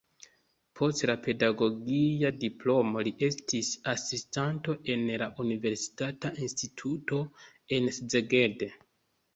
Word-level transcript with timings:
Post 0.77 1.03
la 1.09 1.15
pedagogia 1.25 2.31
diplomo 2.45 3.05
li 3.09 3.13
estis 3.29 3.69
asistanto 3.95 4.77
en 4.95 5.05
la 5.25 5.29
universitata 5.47 6.35
instituto 6.49 7.23
en 7.79 7.97
Szeged. 8.03 8.69